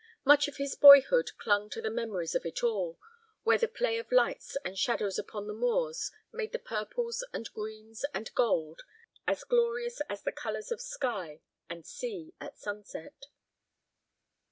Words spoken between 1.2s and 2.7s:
clung to the memories of it